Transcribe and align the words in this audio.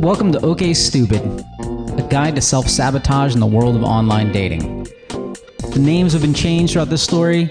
Welcome 0.00 0.30
to 0.32 0.44
OK 0.44 0.74
Stupid, 0.74 1.22
a 1.98 2.06
guide 2.10 2.36
to 2.36 2.42
self 2.42 2.68
sabotage 2.68 3.32
in 3.32 3.40
the 3.40 3.46
world 3.46 3.74
of 3.76 3.82
online 3.82 4.30
dating. 4.30 4.84
The 5.72 5.78
names 5.80 6.12
have 6.12 6.20
been 6.20 6.34
changed 6.34 6.74
throughout 6.74 6.90
this 6.90 7.02
story. 7.02 7.50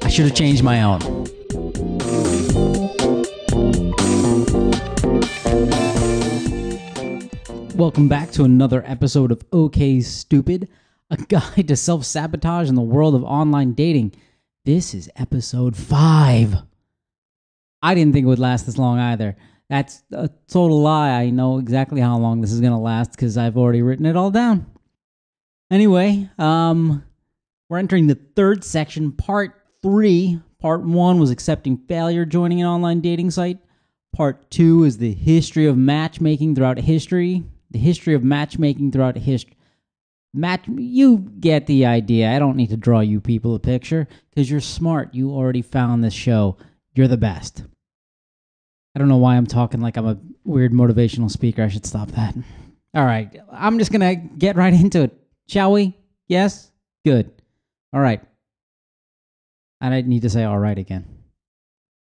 I 0.00 0.08
should 0.08 0.24
have 0.24 0.34
changed 0.34 0.62
my 0.62 0.82
own. 0.82 1.00
Welcome 7.74 8.08
back 8.08 8.30
to 8.32 8.44
another 8.44 8.84
episode 8.86 9.32
of 9.32 9.42
OK 9.52 10.00
Stupid, 10.00 10.68
a 11.10 11.16
guide 11.28 11.66
to 11.66 11.76
self 11.76 12.04
sabotage 12.04 12.68
in 12.68 12.76
the 12.76 12.82
world 12.82 13.16
of 13.16 13.24
online 13.24 13.72
dating. 13.72 14.14
This 14.64 14.94
is 14.94 15.10
episode 15.16 15.76
five. 15.76 16.54
I 17.82 17.94
didn't 17.96 18.12
think 18.12 18.24
it 18.24 18.28
would 18.28 18.38
last 18.38 18.66
this 18.66 18.78
long 18.78 19.00
either. 19.00 19.36
That's 19.70 20.02
a 20.10 20.28
total 20.48 20.82
lie. 20.82 21.10
I 21.10 21.30
know 21.30 21.58
exactly 21.58 22.00
how 22.00 22.18
long 22.18 22.40
this 22.40 22.50
is 22.50 22.60
going 22.60 22.72
to 22.72 22.78
last 22.78 23.12
because 23.12 23.38
I've 23.38 23.56
already 23.56 23.82
written 23.82 24.04
it 24.04 24.16
all 24.16 24.32
down. 24.32 24.66
Anyway, 25.70 26.28
um, 26.38 27.04
we're 27.68 27.78
entering 27.78 28.08
the 28.08 28.18
third 28.34 28.64
section, 28.64 29.12
part 29.12 29.54
three. 29.80 30.40
Part 30.58 30.82
one 30.82 31.20
was 31.20 31.30
accepting 31.30 31.78
failure 31.88 32.24
joining 32.24 32.60
an 32.60 32.66
online 32.66 33.00
dating 33.00 33.30
site. 33.30 33.58
Part 34.12 34.50
two 34.50 34.82
is 34.82 34.98
the 34.98 35.14
history 35.14 35.66
of 35.66 35.78
matchmaking 35.78 36.56
throughout 36.56 36.78
history. 36.78 37.44
The 37.70 37.78
history 37.78 38.14
of 38.14 38.24
matchmaking 38.24 38.90
throughout 38.90 39.16
history. 39.16 39.56
Match, 40.34 40.64
you 40.66 41.18
get 41.38 41.66
the 41.68 41.86
idea. 41.86 42.32
I 42.32 42.40
don't 42.40 42.56
need 42.56 42.70
to 42.70 42.76
draw 42.76 43.00
you 43.00 43.20
people 43.20 43.54
a 43.54 43.60
picture 43.60 44.08
because 44.30 44.50
you're 44.50 44.60
smart. 44.60 45.14
You 45.14 45.30
already 45.30 45.62
found 45.62 46.02
this 46.02 46.14
show. 46.14 46.56
You're 46.92 47.08
the 47.08 47.16
best. 47.16 47.62
I 48.94 48.98
don't 48.98 49.08
know 49.08 49.18
why 49.18 49.36
I'm 49.36 49.46
talking 49.46 49.80
like 49.80 49.96
I'm 49.96 50.06
a 50.06 50.18
weird 50.44 50.72
motivational 50.72 51.30
speaker. 51.30 51.62
I 51.62 51.68
should 51.68 51.86
stop 51.86 52.10
that. 52.12 52.34
All 52.94 53.04
right. 53.04 53.40
I'm 53.52 53.78
just 53.78 53.92
going 53.92 54.00
to 54.00 54.36
get 54.36 54.56
right 54.56 54.72
into 54.74 55.02
it. 55.02 55.16
Shall 55.48 55.72
we? 55.72 55.96
Yes? 56.28 56.70
Good. 57.04 57.30
All 57.92 58.00
right. 58.00 58.20
I 59.80 59.90
didn't 59.90 60.08
need 60.08 60.22
to 60.22 60.30
say 60.30 60.44
all 60.44 60.58
right 60.58 60.76
again. 60.76 61.06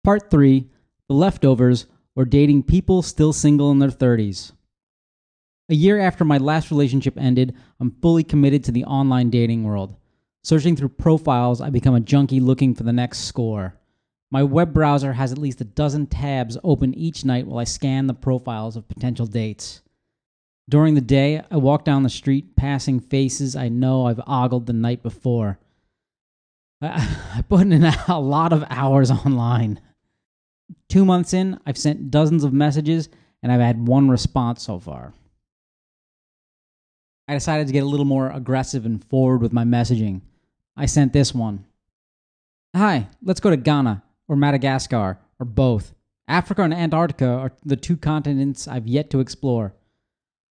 Part 0.02 0.30
three 0.30 0.68
The 1.08 1.14
Leftovers 1.14 1.86
or 2.16 2.24
Dating 2.24 2.62
People 2.62 3.02
Still 3.02 3.32
Single 3.32 3.70
in 3.70 3.78
Their 3.78 3.90
30s. 3.90 4.52
A 5.70 5.74
year 5.74 6.00
after 6.00 6.24
my 6.24 6.38
last 6.38 6.70
relationship 6.70 7.18
ended, 7.18 7.54
I'm 7.78 7.94
fully 8.00 8.24
committed 8.24 8.64
to 8.64 8.72
the 8.72 8.84
online 8.84 9.28
dating 9.28 9.64
world. 9.64 9.94
Searching 10.42 10.76
through 10.76 10.88
profiles, 10.90 11.60
I 11.60 11.68
become 11.68 11.94
a 11.94 12.00
junkie 12.00 12.40
looking 12.40 12.74
for 12.74 12.84
the 12.84 12.92
next 12.92 13.20
score. 13.20 13.77
My 14.30 14.42
web 14.42 14.74
browser 14.74 15.14
has 15.14 15.32
at 15.32 15.38
least 15.38 15.60
a 15.60 15.64
dozen 15.64 16.06
tabs 16.06 16.58
open 16.62 16.94
each 16.94 17.24
night 17.24 17.46
while 17.46 17.58
I 17.58 17.64
scan 17.64 18.06
the 18.06 18.14
profiles 18.14 18.76
of 18.76 18.88
potential 18.88 19.26
dates. 19.26 19.80
During 20.68 20.94
the 20.94 21.00
day, 21.00 21.42
I 21.50 21.56
walk 21.56 21.84
down 21.84 22.02
the 22.02 22.10
street 22.10 22.54
passing 22.54 23.00
faces 23.00 23.56
I 23.56 23.70
know 23.70 24.06
I've 24.06 24.20
ogled 24.26 24.66
the 24.66 24.74
night 24.74 25.02
before. 25.02 25.58
I, 26.82 27.42
put 27.48 27.62
in 27.62 27.84
a 28.08 28.20
lot 28.20 28.52
of 28.52 28.64
hours 28.68 29.10
online. 29.10 29.80
Two 30.90 31.06
months 31.06 31.32
in, 31.32 31.58
I've 31.64 31.78
sent 31.78 32.10
dozens 32.10 32.44
of 32.44 32.52
messages 32.52 33.08
and 33.42 33.50
I've 33.50 33.60
had 33.60 33.88
one 33.88 34.10
response 34.10 34.62
so 34.62 34.78
far. 34.78 35.14
I 37.26 37.34
decided 37.34 37.66
to 37.66 37.72
get 37.72 37.82
a 37.82 37.86
little 37.86 38.06
more 38.06 38.30
aggressive 38.30 38.84
and 38.84 39.02
forward 39.04 39.40
with 39.40 39.52
my 39.52 39.64
messaging. 39.64 40.20
I 40.76 40.84
sent 40.84 41.14
this 41.14 41.34
one 41.34 41.64
Hi, 42.76 43.08
let's 43.22 43.40
go 43.40 43.48
to 43.48 43.56
Ghana 43.56 44.02
or 44.28 44.36
Madagascar, 44.36 45.18
or 45.40 45.46
both. 45.46 45.94
Africa 46.28 46.62
and 46.62 46.74
Antarctica 46.74 47.26
are 47.26 47.52
the 47.64 47.76
two 47.76 47.96
continents 47.96 48.68
I've 48.68 48.86
yet 48.86 49.10
to 49.10 49.20
explore. 49.20 49.74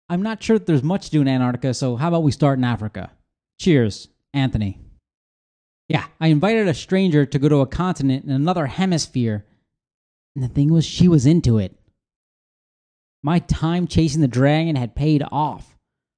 I'm 0.09 0.23
not 0.23 0.43
sure 0.43 0.59
that 0.59 0.67
there's 0.67 0.83
much 0.83 1.07
to 1.07 1.11
do 1.13 1.21
in 1.21 1.29
Antarctica, 1.29 1.73
so 1.73 1.97
how 1.97 2.09
about 2.09 2.25
we 2.25 2.33
start 2.33 2.59
in 2.59 2.65
Africa? 2.65 3.13
Cheers, 3.61 4.09
Anthony. 4.35 4.81
Yeah, 5.89 6.07
I 6.21 6.29
invited 6.29 6.67
a 6.67 6.75
stranger 6.75 7.25
to 7.25 7.39
go 7.39 7.49
to 7.49 7.61
a 7.61 7.67
continent 7.67 8.25
in 8.25 8.33
another 8.33 8.67
hemisphere, 8.67 9.47
and 10.35 10.45
the 10.45 10.49
thing 10.49 10.73
was, 10.73 10.85
she 10.85 11.07
was 11.07 11.27
into 11.27 11.59
it. 11.59 11.77
My 13.23 13.39
time 13.39 13.87
chasing 13.87 14.21
the 14.21 14.29
dragon 14.29 14.77
had 14.77 14.97
paid 14.97 15.23
off. 15.31 15.77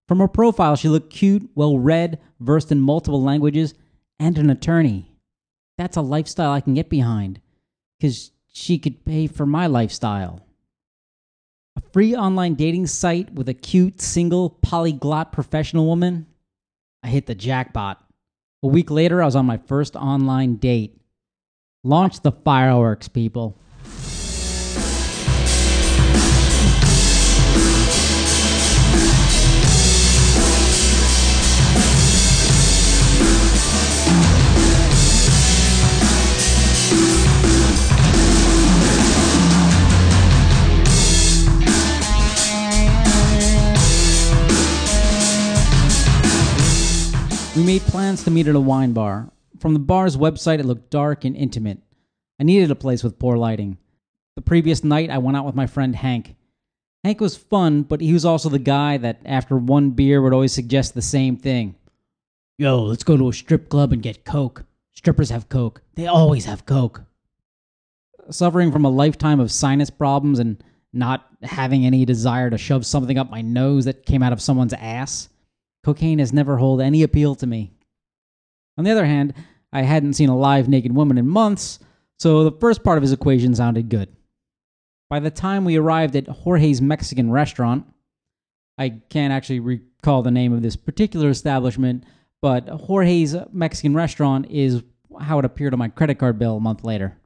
From 0.09 0.19
her 0.19 0.29
profile, 0.29 0.77
she 0.77 0.89
looked 0.89 1.13
cute, 1.13 1.51
well 1.55 1.79
read, 1.79 2.19
versed 2.41 2.73
in 2.73 2.81
multiple 2.81 3.23
languages, 3.23 3.75
and 4.19 4.39
an 4.39 4.51
attorney 4.51 5.13
that's 5.79 5.97
a 5.97 6.03
lifestyle 6.03 6.53
I 6.53 6.61
can 6.61 6.75
get 6.75 6.89
behind 6.89 7.41
because 8.03 8.33
she 8.53 8.79
could 8.79 9.05
pay 9.05 9.29
for 9.29 9.47
my 9.47 9.69
lifestyle. 9.69 10.41
A 11.77 11.81
free 11.93 12.17
online 12.17 12.55
dating 12.55 12.89
site 12.89 13.33
with 13.33 13.49
a 13.49 13.55
cute, 13.55 14.01
single, 14.01 14.51
polyglot 14.51 15.31
professional 15.31 15.87
woman? 15.87 16.27
I 17.05 17.09
hit 17.09 17.27
the 17.27 17.37
jackpot. 17.37 18.05
A 18.65 18.67
week 18.67 18.91
later, 18.91 19.23
I 19.23 19.25
was 19.25 19.37
on 19.37 19.47
my 19.47 19.57
first 19.57 19.95
online 19.95 20.57
date. 20.57 21.01
Launch 21.85 22.21
the 22.23 22.33
fireworks, 22.33 23.07
people. 23.07 23.57
Plans 48.23 48.31
to 48.31 48.35
meet 48.37 48.47
at 48.47 48.55
a 48.55 48.61
wine 48.61 48.93
bar. 48.93 49.33
From 49.59 49.73
the 49.73 49.81
bar's 49.81 50.17
website, 50.17 50.61
it 50.61 50.65
looked 50.65 50.91
dark 50.91 51.25
and 51.25 51.35
intimate. 51.35 51.79
I 52.39 52.45
needed 52.45 52.71
a 52.71 52.77
place 52.77 53.03
with 53.03 53.19
poor 53.19 53.37
lighting. 53.37 53.79
The 54.37 54.43
previous 54.43 54.85
night, 54.85 55.11
I 55.11 55.19
went 55.19 55.37
out 55.37 55.45
with 55.45 55.57
my 55.57 55.67
friend 55.67 55.97
Hank. 55.97 56.37
Hank 57.03 57.21
was 57.21 57.37
fun, 57.37 57.83
but 57.83 58.01
he 58.01 58.13
was 58.13 58.25
also 58.25 58.49
the 58.49 58.61
guy 58.61 58.97
that, 58.99 59.19
after 59.25 59.57
one 59.57 59.91
beer, 59.91 60.23
would 60.23 60.33
always 60.33 60.53
suggest 60.53 60.95
the 60.95 61.03
same 61.03 61.37
thing. 61.37 61.75
Yo, 62.59 62.85
let's 62.85 63.03
go 63.03 63.17
to 63.17 63.29
a 63.29 63.33
strip 63.33 63.69
club 63.69 63.93
and 63.93 64.05
get 64.05 64.25
Coke. 64.25 64.67
Strippers 64.93 65.31
have 65.31 65.49
Coke. 65.49 65.83
They 65.97 66.07
always 66.07 66.45
have 66.45 66.65
Coke. 66.65 67.03
Suffering 68.31 68.71
from 68.71 68.85
a 68.85 68.91
lifetime 68.91 69.41
of 69.41 69.51
sinus 69.51 69.91
problems 69.91 70.39
and 70.39 70.63
not 70.93 71.27
having 71.43 71.85
any 71.85 72.05
desire 72.05 72.51
to 72.51 72.59
shove 72.59 72.87
something 72.87 73.19
up 73.19 73.31
my 73.31 73.41
nose 73.41 73.85
that 73.87 74.07
came 74.07 74.23
out 74.23 74.33
of 74.33 74.41
someone's 74.41 74.75
ass, 74.75 75.29
Cocaine 75.83 76.21
has 76.21 76.33
never 76.33 76.59
held 76.59 76.81
any 76.81 77.03
appeal 77.03 77.35
to 77.35 77.49
me. 77.49 77.73
On 78.79 78.85
the 78.85 78.91
other 78.91 79.07
hand, 79.07 79.35
I 79.73 79.83
hadn't 79.83 80.15
seen 80.15 80.29
a 80.29 80.37
live 80.37 80.69
naked 80.69 80.95
woman 80.95 81.19
in 81.19 81.29
months, 81.29 81.79
so 82.19 82.45
the 82.45 82.59
first 82.59 82.83
part 82.83 82.99
of 82.99 83.03
his 83.03 83.13
equation 83.13 83.55
sounded 83.55 83.89
good. 83.89 84.09
By 85.11 85.21
the 85.21 85.31
time 85.31 85.65
we 85.65 85.77
arrived 85.77 86.17
at 86.17 86.29
Jorge's 86.29 86.81
Mexican 86.81 87.31
restaurant, 87.31 87.87
I 88.79 89.01
can't 89.11 89.33
actually 89.33 89.61
recall 89.61 90.23
the 90.23 90.31
name 90.31 90.53
of 90.53 90.63
this 90.63 90.77
particular 90.77 91.29
establishment, 91.29 92.05
but 92.41 92.69
Jorge's 92.69 93.37
Mexican 93.53 93.95
restaurant 93.95 94.47
is 94.51 94.83
how 95.21 95.39
it 95.39 95.45
appeared 95.45 95.75
on 95.75 95.79
my 95.79 95.89
credit 95.89 96.19
card 96.19 96.39
bill 96.39 96.57
a 96.57 96.61
month 96.61 96.85
later. 96.85 97.17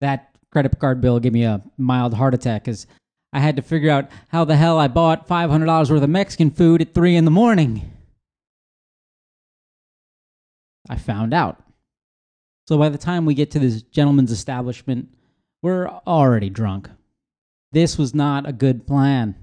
That 0.00 0.34
credit 0.50 0.78
card 0.78 1.00
bill 1.00 1.20
gave 1.20 1.32
me 1.32 1.44
a 1.44 1.62
mild 1.78 2.14
heart 2.14 2.34
attack 2.34 2.64
because 2.64 2.86
I 3.32 3.38
had 3.38 3.56
to 3.56 3.62
figure 3.62 3.90
out 3.90 4.10
how 4.28 4.44
the 4.44 4.56
hell 4.56 4.78
I 4.78 4.88
bought 4.88 5.28
$500 5.28 5.90
worth 5.90 6.02
of 6.02 6.10
Mexican 6.10 6.50
food 6.50 6.82
at 6.82 6.94
3 6.94 7.16
in 7.16 7.24
the 7.24 7.30
morning. 7.30 7.92
I 10.88 10.96
found 10.96 11.34
out. 11.34 11.62
So 12.68 12.78
by 12.78 12.88
the 12.88 12.98
time 12.98 13.26
we 13.26 13.34
get 13.34 13.50
to 13.52 13.58
this 13.58 13.82
gentleman's 13.82 14.32
establishment, 14.32 15.08
we're 15.62 15.88
already 16.06 16.50
drunk. 16.50 16.88
This 17.72 17.98
was 17.98 18.14
not 18.14 18.48
a 18.48 18.52
good 18.52 18.86
plan. 18.86 19.34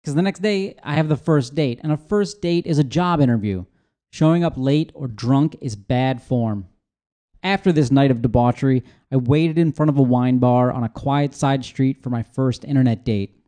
Because 0.00 0.14
the 0.14 0.22
next 0.22 0.42
day, 0.42 0.76
I 0.82 0.94
have 0.94 1.08
the 1.08 1.16
first 1.16 1.54
date, 1.54 1.80
and 1.82 1.90
a 1.90 1.96
first 1.96 2.40
date 2.40 2.66
is 2.66 2.78
a 2.78 2.84
job 2.84 3.20
interview. 3.20 3.64
Showing 4.12 4.44
up 4.44 4.54
late 4.56 4.92
or 4.94 5.08
drunk 5.08 5.56
is 5.60 5.74
bad 5.74 6.22
form. 6.22 6.68
After 7.42 7.72
this 7.72 7.90
night 7.90 8.10
of 8.10 8.22
debauchery, 8.22 8.84
I 9.10 9.16
waited 9.16 9.58
in 9.58 9.72
front 9.72 9.90
of 9.90 9.98
a 9.98 10.02
wine 10.02 10.38
bar 10.38 10.72
on 10.72 10.84
a 10.84 10.88
quiet 10.88 11.34
side 11.34 11.64
street 11.64 12.02
for 12.02 12.10
my 12.10 12.22
first 12.22 12.64
internet 12.64 13.04
date. 13.04 13.44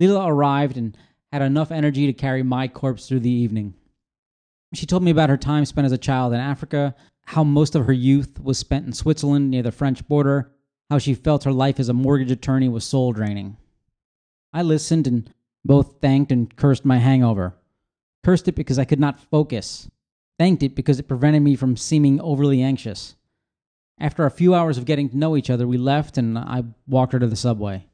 Leela 0.00 0.26
arrived 0.26 0.76
and 0.76 0.96
had 1.30 1.42
enough 1.42 1.70
energy 1.70 2.06
to 2.06 2.12
carry 2.12 2.42
my 2.42 2.66
corpse 2.66 3.06
through 3.06 3.20
the 3.20 3.30
evening. 3.30 3.74
She 4.74 4.86
told 4.86 5.02
me 5.02 5.10
about 5.10 5.30
her 5.30 5.36
time 5.36 5.64
spent 5.64 5.84
as 5.84 5.92
a 5.92 5.98
child 5.98 6.32
in 6.32 6.40
Africa, 6.40 6.94
how 7.26 7.44
most 7.44 7.74
of 7.74 7.86
her 7.86 7.92
youth 7.92 8.40
was 8.40 8.58
spent 8.58 8.86
in 8.86 8.92
Switzerland 8.92 9.50
near 9.50 9.62
the 9.62 9.72
French 9.72 10.06
border, 10.08 10.50
how 10.90 10.98
she 10.98 11.14
felt 11.14 11.44
her 11.44 11.52
life 11.52 11.78
as 11.78 11.88
a 11.88 11.94
mortgage 11.94 12.30
attorney 12.30 12.68
was 12.68 12.84
soul 12.84 13.12
draining. 13.12 13.56
I 14.52 14.62
listened 14.62 15.06
and 15.06 15.32
both 15.64 16.00
thanked 16.00 16.32
and 16.32 16.54
cursed 16.56 16.84
my 16.84 16.98
hangover. 16.98 17.54
Cursed 18.24 18.48
it 18.48 18.54
because 18.54 18.78
I 18.78 18.84
could 18.84 19.00
not 19.00 19.20
focus 19.20 19.88
thanked 20.42 20.64
it 20.64 20.74
because 20.74 20.98
it 20.98 21.06
prevented 21.06 21.40
me 21.40 21.54
from 21.54 21.76
seeming 21.76 22.20
overly 22.20 22.62
anxious. 22.62 23.14
After 24.00 24.26
a 24.26 24.30
few 24.30 24.56
hours 24.56 24.76
of 24.76 24.84
getting 24.84 25.08
to 25.10 25.16
know 25.16 25.36
each 25.36 25.50
other, 25.50 25.68
we 25.68 25.78
left 25.78 26.18
and 26.18 26.36
I 26.36 26.64
walked 26.88 27.12
her 27.12 27.20
to 27.20 27.28
the 27.28 27.36
subway. 27.36 27.86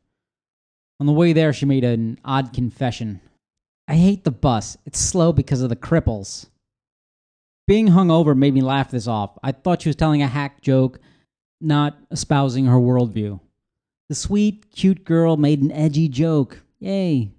On 0.99 1.07
the 1.07 1.13
way 1.13 1.35
there, 1.35 1.53
she 1.53 1.67
made 1.67 1.85
an 1.85 2.19
odd 2.25 2.55
confession. 2.55 3.21
I 3.87 3.97
hate 3.97 4.25
the 4.25 4.31
bus. 4.31 4.79
It's 4.87 4.99
slow 4.99 5.31
because 5.31 5.61
of 5.61 5.69
the 5.69 5.77
cripples. 5.77 6.47
Being 7.69 7.89
hungover 7.89 8.35
made 8.35 8.55
me 8.55 8.63
laugh 8.63 8.91
this 8.91 9.07
off. 9.07 9.37
I 9.43 9.53
thought 9.53 9.83
she 9.83 9.91
was 9.91 9.97
telling 9.97 10.23
a 10.23 10.27
hack 10.27 10.63
joke, 10.63 11.01
not 11.61 11.99
espousing 12.11 12.65
her 12.65 12.79
worldview. 12.79 13.41
The 14.09 14.15
sweet, 14.15 14.75
cute 14.75 15.05
girl 15.05 15.37
made 15.37 15.61
an 15.61 15.71
edgy 15.71 16.09
joke. 16.09 16.63
Yay. 16.79 17.31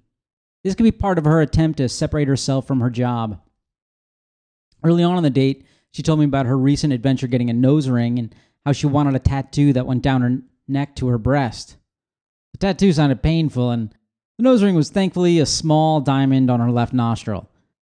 This 0.63 0.75
could 0.75 0.83
be 0.83 0.91
part 0.91 1.17
of 1.17 1.25
her 1.25 1.41
attempt 1.41 1.77
to 1.77 1.89
separate 1.89 2.27
herself 2.27 2.67
from 2.67 2.79
her 2.79 2.91
job. 2.91 3.41
Early 4.83 5.01
on 5.01 5.17
in 5.17 5.23
the 5.23 5.31
date, 5.31 5.65
she 5.89 6.03
told 6.03 6.19
me 6.19 6.25
about 6.25 6.45
her 6.45 6.59
recent 6.59 6.93
adventure 6.93 7.25
getting 7.25 7.49
a 7.49 7.53
nose 7.53 7.89
ring 7.89 8.19
and 8.19 8.35
how 8.67 8.71
she 8.71 8.85
wanted 8.85 9.15
a 9.15 9.19
tattoo 9.19 9.73
that 9.73 9.87
went 9.87 10.03
down 10.03 10.21
her 10.21 10.37
neck 10.67 10.95
to 10.97 11.07
her 11.07 11.17
breast. 11.17 11.77
The 12.51 12.59
tattoo 12.59 12.93
sounded 12.93 13.23
painful, 13.23 13.71
and 13.71 13.95
the 14.37 14.43
nose 14.43 14.61
ring 14.61 14.75
was 14.75 14.91
thankfully 14.91 15.39
a 15.39 15.47
small 15.47 16.01
diamond 16.01 16.51
on 16.51 16.59
her 16.59 16.69
left 16.69 16.93
nostril. 16.93 17.49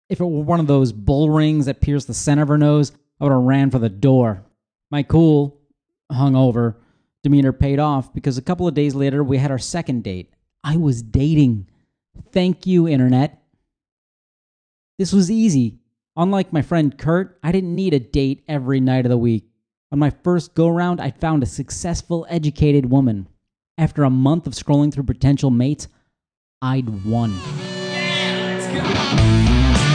If 0.09 0.21
it 0.21 0.25
were 0.25 0.43
one 0.43 0.61
of 0.61 0.67
those 0.67 0.93
bull 0.93 1.31
rings 1.31 1.67
that 1.67 1.81
pierced 1.81 2.07
the 2.07 2.15
center 2.15 2.43
of 2.43 2.49
her 2.49 2.59
nose, 2.59 2.93
I 3.21 3.25
would 3.25 3.33
have 3.33 3.43
ran 3.43 3.71
for 3.71 3.79
the 3.79 3.89
door. 3.89 4.45
My 4.91 5.03
cool, 5.03 5.61
hungover 6.11 6.77
demeanor 7.23 7.53
paid 7.53 7.79
off 7.79 8.13
because 8.13 8.37
a 8.37 8.43
couple 8.43 8.67
of 8.69 8.75
days 8.75 8.95
later 8.95 9.23
we 9.23 9.39
had 9.39 9.51
our 9.51 9.59
second 9.59 10.03
date. 10.03 10.33
I 10.65 10.77
was 10.77 11.03
dating. 11.03 11.69
Thank 12.31 12.67
you, 12.67 12.89
Internet. 12.89 13.43
This 14.99 15.13
was 15.13 15.31
easy. 15.31 15.79
Unlike 16.17 16.53
my 16.53 16.63
friend 16.63 16.97
Kurt, 16.99 17.39
I 17.43 17.53
didn't 17.53 17.75
need 17.75 17.95
a 17.95 17.99
date 17.99 18.45
every 18.47 18.81
night 18.81 19.07
of 19.07 19.11
the 19.11 19.17
week. 19.17 19.49
On 19.91 19.99
my 19.99 20.11
first 20.11 20.55
go 20.55 20.69
round, 20.69 21.01
I 21.01 21.11
found 21.11 21.43
a 21.43 21.47
successful, 21.47 22.27
educated 22.29 22.91
woman. 22.91 23.29
After 23.79 24.05
a 24.05 24.11
month 24.11 24.47
of 24.47 24.53
scrolling 24.53 24.93
through 24.93 25.05
potential 25.05 25.51
mates, 25.51 25.89
I'd 26.61 27.05
won. 27.05 27.33
Yeah, 28.73 29.92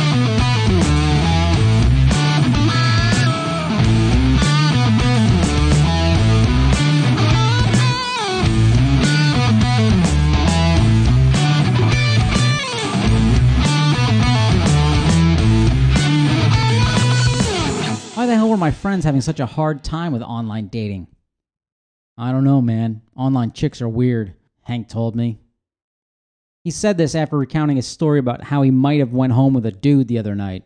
my 18.68 18.72
friends 18.72 19.06
having 19.06 19.22
such 19.22 19.40
a 19.40 19.46
hard 19.46 19.82
time 19.82 20.12
with 20.12 20.22
online 20.22 20.68
dating? 20.68 21.08
I 22.18 22.34
don't 22.34 22.44
know, 22.44 22.62
man. 22.62 23.02
Online 23.16 23.54
chicks 23.54 23.82
are 23.82 23.88
weird, 23.88 24.34
Hank 24.64 24.90
told 24.90 25.16
me. 25.16 25.40
He 26.68 26.72
said 26.72 26.98
this 26.98 27.16
after 27.16 27.38
recounting 27.38 27.78
his 27.78 27.88
story 27.88 28.20
about 28.20 28.44
how 28.44 28.62
he 28.62 28.72
might 28.72 29.00
have 29.00 29.14
went 29.14 29.32
home 29.32 29.54
with 29.54 29.66
a 29.66 29.72
dude 29.72 30.10
the 30.10 30.20
other 30.20 30.36
night. 30.36 30.66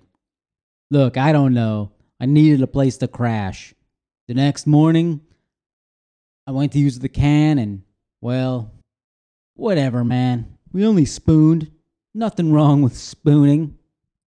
Look, 0.90 1.16
I 1.16 1.32
don't 1.32 1.54
know. 1.54 1.92
I 2.20 2.26
needed 2.26 2.64
a 2.64 2.66
place 2.66 2.98
to 2.98 3.08
crash. 3.08 3.76
The 4.28 4.34
next 4.34 4.66
morning, 4.66 5.22
I 6.48 6.54
went 6.54 6.72
to 6.72 6.80
use 6.80 6.98
the 6.98 7.08
can 7.08 7.60
and, 7.60 7.84
well, 8.20 8.74
whatever, 9.54 10.04
man. 10.04 10.58
We 10.74 10.88
only 10.88 11.06
spooned. 11.06 11.70
Nothing 12.16 12.52
wrong 12.52 12.82
with 12.82 12.98
spooning. 12.98 13.78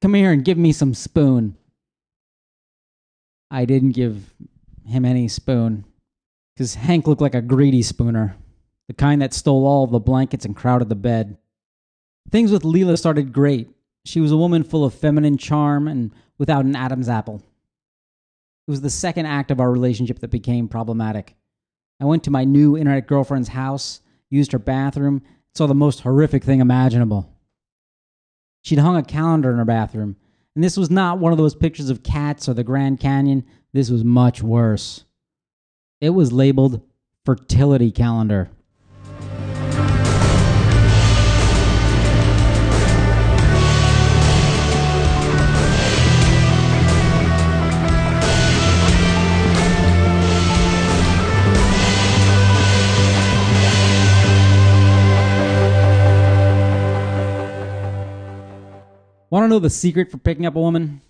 Come 0.01 0.15
here 0.15 0.31
and 0.31 0.45
give 0.45 0.57
me 0.57 0.71
some 0.71 0.95
spoon. 0.95 1.57
I 3.51 3.65
didn't 3.65 3.97
give 3.97 4.33
him 4.87 5.05
any 5.05 5.27
spoon 5.27 5.87
because 6.55 6.77
Hank 6.77 7.09
looked 7.09 7.21
like 7.21 7.35
a 7.35 7.43
greedy 7.43 7.83
spooner, 7.83 8.37
the 8.87 8.95
kind 8.95 9.21
that 9.23 9.35
stole 9.35 9.67
all 9.67 9.89
the 9.89 9.99
blankets 9.99 10.45
and 10.45 10.55
crowded 10.55 10.89
the 10.89 10.95
bed. 10.95 11.37
Things 12.31 12.51
with 12.51 12.63
Leela 12.63 12.99
started 12.99 13.33
great. 13.33 13.71
She 14.05 14.21
was 14.21 14.33
a 14.33 14.37
woman 14.37 14.65
full 14.65 14.85
of 14.85 14.95
feminine 14.95 15.39
charm 15.39 15.89
and 15.89 16.13
without 16.39 16.65
an 16.65 16.77
Adam's 16.77 17.09
apple. 17.09 17.43
It 18.67 18.71
was 18.71 18.81
the 18.81 18.91
second 18.91 19.27
act 19.27 19.51
of 19.51 19.61
our 19.61 19.71
relationship 19.71 20.21
that 20.21 20.31
became 20.31 20.69
problematic. 20.69 21.37
I 22.01 22.07
went 22.07 22.25
to 22.25 22.31
my 22.31 22.45
new 22.45 22.77
internet 22.77 23.07
girlfriend's 23.07 23.49
house, 23.49 24.01
used 24.31 24.53
her 24.53 24.59
bathroom, 24.59 25.23
saw 25.55 25.67
the 25.67 25.75
most 25.75 26.01
horrific 26.01 26.43
thing 26.43 26.61
imaginable. 26.61 27.31
She'd 28.63 28.79
hung 28.79 28.97
a 28.97 29.03
calendar 29.03 29.51
in 29.51 29.59
her 29.59 29.65
bathroom 29.65 30.17
and 30.55 30.63
this 30.63 30.77
was 30.77 30.91
not 30.91 31.19
one 31.19 31.33
of 31.33 31.39
those 31.39 31.55
pictures 31.55 31.91
of 31.91 32.03
cats 32.03 32.49
or 32.49 32.55
the 32.55 32.65
Grand 32.65 33.01
Canyon. 33.01 33.45
This 33.73 33.91
was 33.91 34.05
much 34.05 34.43
worse. 34.43 35.05
It 36.01 36.11
was 36.11 36.33
labeled 36.33 36.83
fertility 37.25 37.91
calendar. 37.91 38.51
Want 59.45 59.51
to 59.51 59.57
know 59.57 59.61
the 59.61 59.69
secret 59.69 60.11
for 60.11 60.17
picking 60.17 60.47
up 60.47 60.57
a 60.57 60.59
woman? 60.59 61.03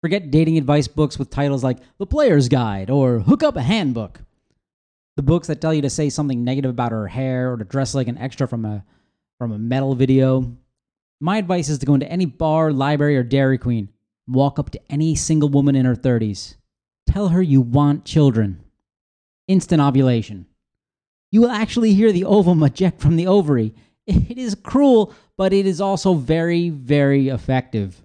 Forget 0.00 0.30
dating 0.30 0.56
advice 0.56 0.88
books 0.88 1.18
with 1.18 1.28
titles 1.28 1.62
like 1.62 1.76
The 1.98 2.06
Player's 2.06 2.48
Guide 2.48 2.88
or 2.88 3.18
Hook 3.18 3.42
Up 3.42 3.54
a 3.54 3.60
Handbook. 3.60 4.22
The 5.16 5.22
books 5.22 5.48
that 5.48 5.60
tell 5.60 5.74
you 5.74 5.82
to 5.82 5.90
say 5.90 6.08
something 6.08 6.42
negative 6.42 6.70
about 6.70 6.92
her 6.92 7.06
hair 7.06 7.52
or 7.52 7.58
to 7.58 7.66
dress 7.66 7.94
like 7.94 8.08
an 8.08 8.16
extra 8.16 8.48
from 8.48 8.64
a 8.64 8.82
from 9.36 9.52
a 9.52 9.58
metal 9.58 9.94
video. 9.94 10.56
My 11.20 11.36
advice 11.36 11.68
is 11.68 11.76
to 11.80 11.84
go 11.84 11.92
into 11.92 12.10
any 12.10 12.24
bar, 12.24 12.72
library, 12.72 13.18
or 13.18 13.22
Dairy 13.22 13.58
Queen. 13.58 13.90
Walk 14.26 14.58
up 14.58 14.70
to 14.70 14.80
any 14.88 15.14
single 15.14 15.50
woman 15.50 15.76
in 15.76 15.84
her 15.84 15.94
30s. 15.94 16.54
Tell 17.10 17.28
her 17.28 17.42
you 17.42 17.60
want 17.60 18.06
children. 18.06 18.64
Instant 19.48 19.82
ovulation. 19.82 20.46
You 21.30 21.42
will 21.42 21.50
actually 21.50 21.92
hear 21.92 22.10
the 22.10 22.24
ovum 22.24 22.62
eject 22.62 23.02
from 23.02 23.16
the 23.16 23.26
ovary. 23.26 23.74
It 24.06 24.38
is 24.38 24.54
cruel, 24.54 25.12
but 25.38 25.52
it 25.52 25.66
is 25.66 25.80
also 25.80 26.14
very, 26.14 26.68
very 26.68 27.28
effective. 27.28 28.02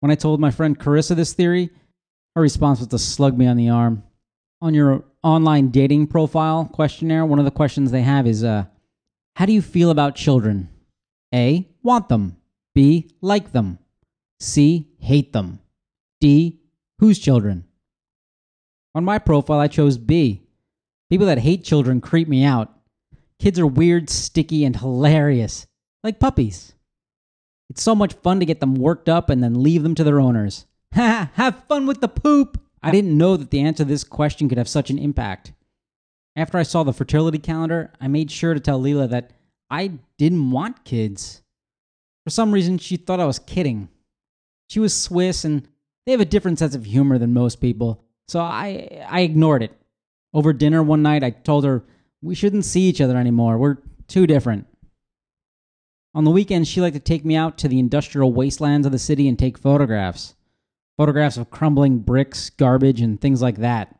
When 0.00 0.12
I 0.12 0.14
told 0.14 0.38
my 0.38 0.52
friend 0.52 0.78
Carissa 0.78 1.16
this 1.16 1.32
theory, 1.32 1.70
her 2.36 2.42
response 2.42 2.78
was 2.78 2.88
to 2.88 2.98
slug 2.98 3.36
me 3.36 3.46
on 3.46 3.56
the 3.56 3.70
arm. 3.70 4.04
On 4.60 4.74
your 4.74 5.04
online 5.24 5.70
dating 5.70 6.08
profile 6.08 6.66
questionnaire, 6.66 7.24
one 7.24 7.38
of 7.38 7.46
the 7.46 7.50
questions 7.50 7.90
they 7.90 8.02
have 8.02 8.26
is 8.26 8.44
uh, 8.44 8.66
How 9.34 9.46
do 9.46 9.52
you 9.52 9.62
feel 9.62 9.90
about 9.90 10.14
children? 10.14 10.68
A. 11.34 11.66
Want 11.82 12.08
them. 12.08 12.36
B. 12.74 13.10
Like 13.20 13.52
them. 13.52 13.78
C. 14.40 14.88
Hate 14.98 15.32
them. 15.32 15.58
D. 16.20 16.60
Whose 16.98 17.18
children? 17.18 17.64
On 18.94 19.04
my 19.04 19.18
profile, 19.18 19.58
I 19.58 19.68
chose 19.68 19.96
B. 19.96 20.42
People 21.08 21.26
that 21.26 21.38
hate 21.38 21.64
children 21.64 22.00
creep 22.00 22.28
me 22.28 22.44
out. 22.44 22.77
Kids 23.38 23.58
are 23.58 23.66
weird, 23.66 24.10
sticky, 24.10 24.64
and 24.64 24.76
hilarious, 24.76 25.66
like 26.02 26.18
puppies. 26.18 26.74
It's 27.70 27.82
so 27.82 27.94
much 27.94 28.14
fun 28.14 28.40
to 28.40 28.46
get 28.46 28.60
them 28.60 28.74
worked 28.74 29.08
up 29.08 29.30
and 29.30 29.42
then 29.42 29.62
leave 29.62 29.82
them 29.82 29.94
to 29.94 30.04
their 30.04 30.20
owners. 30.20 30.66
Ha! 30.94 31.30
have 31.34 31.64
fun 31.68 31.86
with 31.86 32.00
the 32.00 32.08
poop! 32.08 32.60
I 32.82 32.90
didn't 32.90 33.16
know 33.16 33.36
that 33.36 33.50
the 33.50 33.60
answer 33.60 33.84
to 33.84 33.88
this 33.88 34.04
question 34.04 34.48
could 34.48 34.58
have 34.58 34.68
such 34.68 34.88
an 34.90 34.98
impact. 34.98 35.52
After 36.34 36.56
I 36.56 36.62
saw 36.62 36.82
the 36.82 36.92
fertility 36.92 37.38
calendar, 37.38 37.92
I 38.00 38.08
made 38.08 38.30
sure 38.30 38.54
to 38.54 38.60
tell 38.60 38.80
Leela 38.80 39.10
that 39.10 39.32
I 39.70 39.92
didn't 40.16 40.50
want 40.50 40.84
kids. 40.84 41.42
For 42.24 42.30
some 42.30 42.52
reason, 42.52 42.78
she 42.78 42.96
thought 42.96 43.20
I 43.20 43.26
was 43.26 43.38
kidding. 43.38 43.88
She 44.68 44.80
was 44.80 44.94
Swiss 44.96 45.44
and 45.44 45.68
they 46.06 46.12
have 46.12 46.20
a 46.20 46.24
different 46.24 46.58
sense 46.58 46.74
of 46.74 46.86
humor 46.86 47.18
than 47.18 47.34
most 47.34 47.60
people, 47.60 48.02
so 48.28 48.40
I, 48.40 49.04
I 49.08 49.20
ignored 49.20 49.62
it. 49.62 49.72
Over 50.32 50.52
dinner 50.52 50.82
one 50.82 51.02
night, 51.02 51.22
I 51.22 51.30
told 51.30 51.64
her 51.64 51.84
we 52.22 52.34
shouldn't 52.34 52.64
see 52.64 52.82
each 52.82 53.00
other 53.00 53.16
anymore. 53.16 53.58
We're 53.58 53.78
too 54.06 54.26
different. 54.26 54.66
On 56.14 56.24
the 56.24 56.30
weekends, 56.30 56.68
she 56.68 56.80
liked 56.80 56.94
to 56.94 57.00
take 57.00 57.24
me 57.24 57.36
out 57.36 57.58
to 57.58 57.68
the 57.68 57.78
industrial 57.78 58.32
wastelands 58.32 58.86
of 58.86 58.92
the 58.92 58.98
city 58.98 59.28
and 59.28 59.38
take 59.38 59.58
photographs. 59.58 60.34
Photographs 60.96 61.36
of 61.36 61.50
crumbling 61.50 61.98
bricks, 61.98 62.50
garbage, 62.50 63.00
and 63.00 63.20
things 63.20 63.40
like 63.40 63.56
that. 63.58 63.94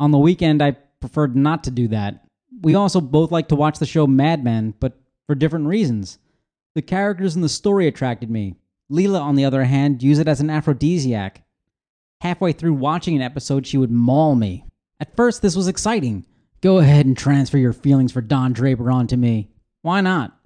On 0.00 0.10
the 0.10 0.18
weekend, 0.18 0.62
I 0.62 0.76
preferred 1.00 1.36
not 1.36 1.64
to 1.64 1.70
do 1.70 1.88
that. 1.88 2.24
We 2.62 2.74
also 2.74 3.00
both 3.00 3.30
liked 3.30 3.50
to 3.50 3.56
watch 3.56 3.78
the 3.78 3.86
show 3.86 4.06
Mad 4.06 4.42
Men, 4.42 4.74
but 4.80 4.98
for 5.26 5.34
different 5.34 5.66
reasons. 5.66 6.18
The 6.74 6.82
characters 6.82 7.36
in 7.36 7.42
the 7.42 7.48
story 7.48 7.86
attracted 7.86 8.30
me. 8.30 8.56
Leela, 8.90 9.20
on 9.20 9.34
the 9.34 9.44
other 9.44 9.64
hand, 9.64 10.02
used 10.02 10.20
it 10.20 10.28
as 10.28 10.40
an 10.40 10.50
aphrodisiac. 10.50 11.42
Halfway 12.20 12.52
through 12.52 12.74
watching 12.74 13.16
an 13.16 13.22
episode, 13.22 13.66
she 13.66 13.76
would 13.76 13.90
maul 13.90 14.34
me. 14.34 14.64
At 15.00 15.16
first, 15.16 15.42
this 15.42 15.56
was 15.56 15.68
exciting. 15.68 16.24
Go 16.62 16.78
ahead 16.78 17.06
and 17.06 17.18
transfer 17.18 17.58
your 17.58 17.72
feelings 17.72 18.12
for 18.12 18.20
Don 18.20 18.52
Draper 18.52 18.90
onto 18.90 19.16
me. 19.16 19.50
Why 19.82 20.00
not? 20.00 20.38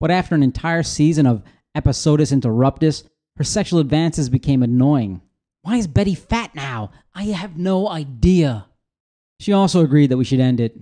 But 0.00 0.12
after 0.12 0.34
an 0.34 0.42
entire 0.42 0.84
season 0.84 1.26
of 1.26 1.42
episodus 1.74 2.30
interruptus, 2.30 3.02
her 3.36 3.44
sexual 3.44 3.80
advances 3.80 4.28
became 4.28 4.62
annoying. 4.62 5.20
Why 5.62 5.76
is 5.76 5.88
Betty 5.88 6.14
fat 6.14 6.54
now? 6.54 6.92
I 7.14 7.24
have 7.24 7.58
no 7.58 7.88
idea. 7.88 8.66
She 9.40 9.52
also 9.52 9.80
agreed 9.80 10.10
that 10.10 10.16
we 10.16 10.24
should 10.24 10.40
end 10.40 10.60
it. 10.60 10.78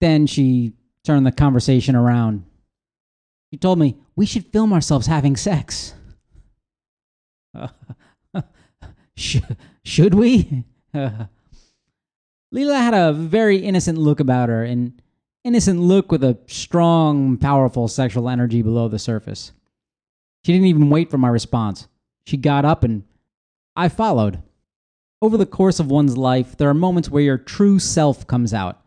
Then 0.00 0.26
she 0.26 0.74
turned 1.04 1.26
the 1.26 1.32
conversation 1.32 1.96
around. 1.96 2.44
She 3.52 3.58
told 3.58 3.78
me 3.78 3.96
we 4.14 4.26
should 4.26 4.46
film 4.46 4.72
ourselves 4.72 5.06
having 5.08 5.36
sex. 5.36 5.94
Sh- 9.16 9.38
should 9.84 10.14
we? 10.14 10.64
Leela 12.54 12.76
had 12.76 12.94
a 12.94 13.12
very 13.12 13.58
innocent 13.58 13.98
look 13.98 14.20
about 14.20 14.48
her, 14.48 14.62
an 14.62 15.00
innocent 15.42 15.80
look 15.80 16.12
with 16.12 16.22
a 16.22 16.38
strong, 16.46 17.36
powerful 17.36 17.88
sexual 17.88 18.28
energy 18.28 18.62
below 18.62 18.86
the 18.86 18.98
surface. 18.98 19.50
She 20.44 20.52
didn't 20.52 20.68
even 20.68 20.88
wait 20.88 21.10
for 21.10 21.18
my 21.18 21.28
response. 21.28 21.88
She 22.26 22.36
got 22.36 22.64
up 22.64 22.84
and 22.84 23.02
I 23.74 23.88
followed. 23.88 24.40
Over 25.20 25.36
the 25.36 25.46
course 25.46 25.80
of 25.80 25.90
one's 25.90 26.16
life, 26.16 26.56
there 26.56 26.68
are 26.68 26.74
moments 26.74 27.10
where 27.10 27.22
your 27.22 27.38
true 27.38 27.80
self 27.80 28.26
comes 28.26 28.54
out, 28.54 28.82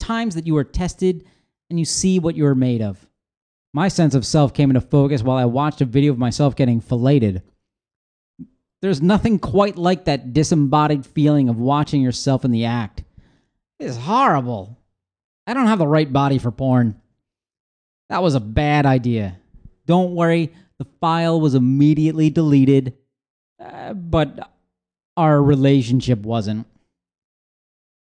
times 0.00 0.34
that 0.34 0.46
you 0.46 0.56
are 0.56 0.64
tested 0.64 1.26
and 1.68 1.78
you 1.78 1.84
see 1.84 2.18
what 2.18 2.36
you 2.36 2.46
are 2.46 2.54
made 2.54 2.80
of. 2.80 3.06
My 3.74 3.88
sense 3.88 4.14
of 4.14 4.24
self 4.24 4.54
came 4.54 4.70
into 4.70 4.80
focus 4.80 5.22
while 5.22 5.36
I 5.36 5.44
watched 5.44 5.82
a 5.82 5.84
video 5.84 6.12
of 6.12 6.18
myself 6.18 6.56
getting 6.56 6.80
filleted. 6.80 7.42
There's 8.84 9.00
nothing 9.00 9.38
quite 9.38 9.78
like 9.78 10.04
that 10.04 10.34
disembodied 10.34 11.06
feeling 11.06 11.48
of 11.48 11.58
watching 11.58 12.02
yourself 12.02 12.44
in 12.44 12.50
the 12.50 12.66
act. 12.66 13.02
It's 13.80 13.96
horrible. 13.96 14.76
I 15.46 15.54
don't 15.54 15.68
have 15.68 15.78
the 15.78 15.86
right 15.86 16.12
body 16.12 16.36
for 16.36 16.50
porn. 16.50 17.00
That 18.10 18.22
was 18.22 18.34
a 18.34 18.40
bad 18.40 18.84
idea. 18.84 19.38
Don't 19.86 20.14
worry, 20.14 20.52
the 20.76 20.84
file 21.00 21.40
was 21.40 21.54
immediately 21.54 22.28
deleted, 22.28 22.92
uh, 23.58 23.94
but 23.94 24.50
our 25.16 25.42
relationship 25.42 26.18
wasn't. 26.18 26.66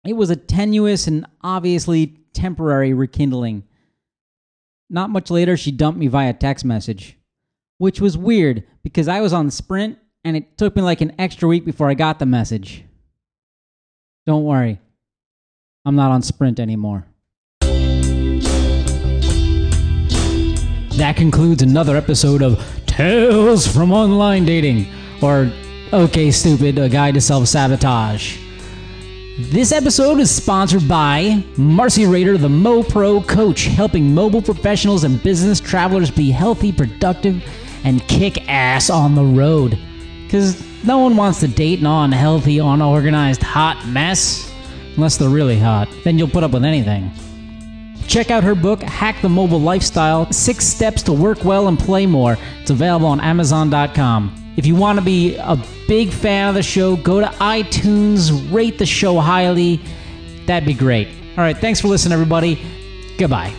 It 0.07 0.14
was 0.14 0.31
a 0.31 0.37
tenuous 0.37 1.07
and 1.07 1.26
obviously 1.43 2.19
temporary 2.33 2.95
rekindling. 2.95 3.64
Not 4.88 5.11
much 5.11 5.31
later, 5.31 5.55
she 5.55 5.71
dumped 5.71 6.00
me 6.00 6.07
via 6.07 6.33
text 6.33 6.64
message, 6.64 7.19
which 7.76 8.00
was 8.00 8.17
weird 8.17 8.64
because 8.83 9.07
I 9.07 9.21
was 9.21 9.35
on 9.35 9.50
Sprint 9.50 9.99
and 10.25 10.37
it 10.37 10.57
took 10.57 10.76
me 10.76 10.83
like 10.83 11.00
an 11.00 11.12
extra 11.19 11.49
week 11.49 11.64
before 11.64 11.88
I 11.88 11.95
got 11.95 12.19
the 12.19 12.26
message. 12.26 12.85
Don't 14.26 14.45
worry, 14.45 14.79
I'm 15.85 15.97
not 15.97 16.12
on 16.12 16.23
Sprint 16.23 16.61
anymore. 16.61 17.07
That 20.97 21.17
concludes 21.17 21.62
another 21.62 21.97
episode 21.97 22.43
of 22.43 22.62
Tales 22.87 23.67
from 23.67 23.93
Online 23.93 24.45
Dating, 24.45 24.87
or 25.23 25.50
Okay 25.93 26.31
Stupid, 26.31 26.79
a 26.79 26.88
guide 26.88 27.14
to 27.14 27.21
self 27.21 27.49
sabotage. 27.49 28.38
This 29.38 29.73
episode 29.73 30.21
is 30.21 30.31
sponsored 30.31 30.87
by 30.87 31.43
Marcey 31.57 32.07
Rader, 32.07 32.37
the 32.37 32.50
Mo 32.50 32.83
Pro 32.83 33.23
coach, 33.23 33.64
helping 33.64 34.14
mobile 34.14 34.43
professionals 34.43 35.05
and 35.05 35.23
business 35.23 35.59
travelers 35.59 36.11
be 36.11 36.31
healthy, 36.31 36.71
productive, 36.71 37.43
and 37.83 38.07
kick 38.09 38.47
ass 38.49 38.91
on 38.91 39.14
the 39.14 39.25
road. 39.25 39.79
Because 40.32 40.82
no 40.82 40.96
one 40.96 41.14
wants 41.14 41.40
to 41.40 41.46
date 41.46 41.80
an 41.80 41.86
unhealthy, 41.86 42.56
unorganized, 42.56 43.42
hot 43.42 43.86
mess. 43.86 44.50
Unless 44.96 45.18
they're 45.18 45.28
really 45.28 45.58
hot. 45.58 45.90
Then 46.04 46.18
you'll 46.18 46.26
put 46.26 46.42
up 46.42 46.52
with 46.52 46.64
anything. 46.64 47.10
Check 48.06 48.30
out 48.30 48.42
her 48.42 48.54
book, 48.54 48.82
Hack 48.82 49.20
the 49.20 49.28
Mobile 49.28 49.60
Lifestyle 49.60 50.32
Six 50.32 50.64
Steps 50.64 51.02
to 51.02 51.12
Work 51.12 51.44
Well 51.44 51.68
and 51.68 51.78
Play 51.78 52.06
More. 52.06 52.38
It's 52.62 52.70
available 52.70 53.08
on 53.08 53.20
Amazon.com. 53.20 54.54
If 54.56 54.64
you 54.64 54.74
want 54.74 54.98
to 54.98 55.04
be 55.04 55.36
a 55.36 55.62
big 55.86 56.08
fan 56.08 56.48
of 56.48 56.54
the 56.54 56.62
show, 56.62 56.96
go 56.96 57.20
to 57.20 57.26
iTunes, 57.26 58.50
rate 58.50 58.78
the 58.78 58.86
show 58.86 59.20
highly. 59.20 59.82
That'd 60.46 60.66
be 60.66 60.72
great. 60.72 61.08
All 61.36 61.44
right, 61.44 61.58
thanks 61.58 61.78
for 61.78 61.88
listening, 61.88 62.14
everybody. 62.14 62.58
Goodbye. 63.18 63.54